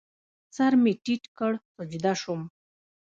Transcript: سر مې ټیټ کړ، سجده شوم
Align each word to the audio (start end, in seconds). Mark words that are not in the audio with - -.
سر 0.55 0.73
مې 0.81 0.91
ټیټ 1.03 1.23
کړ، 1.37 1.51
سجده 1.75 2.13
شوم 2.21 2.41